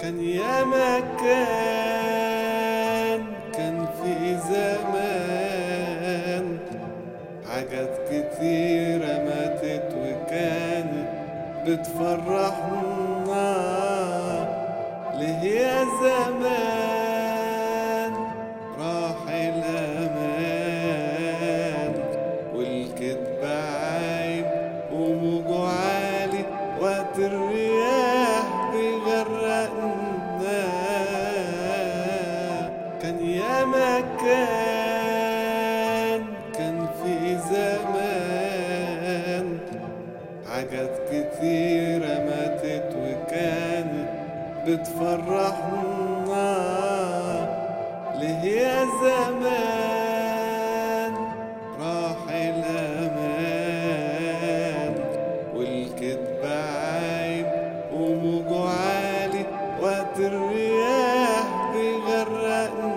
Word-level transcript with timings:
كان 0.00 0.20
يا 0.24 0.64
مكان 0.64 3.20
كان 3.54 3.86
في 3.86 4.38
زمان 4.52 6.58
حاجات 7.50 7.90
كتيرة 8.08 9.14
ماتت 9.24 9.94
وكانت 9.96 11.12
بتفرحنا 11.64 13.52
ليه 15.14 15.60
يا 15.60 15.84
زمان 15.84 18.12
راح 18.78 19.20
الأمان 19.30 21.94
والكدب 22.54 23.44
عايب 23.44 24.46
وموجه 24.92 25.64
عالي 25.70 26.42
وقت 26.80 27.16
الريح 27.18 27.55
مكان 33.68 36.22
كان 36.54 36.86
في 37.02 37.36
زمان 37.38 39.58
حاجات 40.50 40.94
كتيرة 41.10 42.14
ماتت 42.24 42.96
وكانت 42.96 44.08
بتفرحنا 44.66 46.54
ليه 48.20 48.42
يا 48.60 48.84
زمان 48.84 51.14
راح 51.80 52.20
الأمان 52.30 54.94
والكتب 55.56 56.44
عايب 56.44 57.46
وموجه 57.94 58.64
عالي 58.70 59.42
وقت 59.82 60.16
الرياح 60.18 61.50
بيغرقنا 61.76 62.95